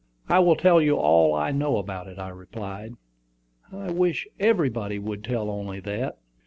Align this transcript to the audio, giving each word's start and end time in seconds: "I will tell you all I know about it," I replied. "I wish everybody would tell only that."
"I 0.27 0.39
will 0.39 0.55
tell 0.55 0.81
you 0.81 0.95
all 0.97 1.35
I 1.35 1.51
know 1.51 1.77
about 1.77 2.07
it," 2.07 2.17
I 2.17 2.29
replied. 2.29 2.95
"I 3.71 3.91
wish 3.91 4.27
everybody 4.39 4.97
would 4.97 5.23
tell 5.23 5.47
only 5.47 5.79
that." 5.81 6.17